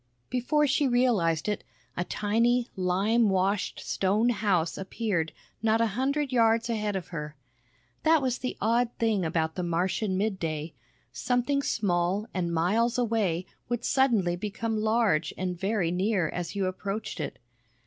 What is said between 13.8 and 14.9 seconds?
suddenly become